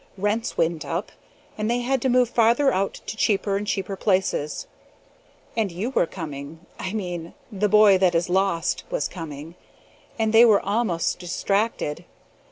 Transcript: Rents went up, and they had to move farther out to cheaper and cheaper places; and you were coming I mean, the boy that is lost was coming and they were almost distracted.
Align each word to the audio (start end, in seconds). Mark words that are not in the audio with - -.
Rents 0.17 0.57
went 0.57 0.83
up, 0.83 1.11
and 1.59 1.69
they 1.69 1.81
had 1.81 2.01
to 2.01 2.09
move 2.09 2.27
farther 2.31 2.73
out 2.73 2.95
to 3.05 3.15
cheaper 3.15 3.55
and 3.55 3.67
cheaper 3.67 3.95
places; 3.95 4.65
and 5.55 5.71
you 5.71 5.91
were 5.91 6.07
coming 6.07 6.65
I 6.79 6.91
mean, 6.91 7.35
the 7.51 7.69
boy 7.69 7.99
that 7.99 8.15
is 8.15 8.27
lost 8.27 8.83
was 8.89 9.07
coming 9.07 9.53
and 10.17 10.33
they 10.33 10.43
were 10.43 10.59
almost 10.65 11.19
distracted. 11.19 12.03